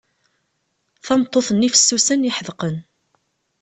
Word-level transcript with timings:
Tameṭṭut-nni 1.05 1.69
fessusen, 1.73 2.27
iḥedqen. 2.29 2.77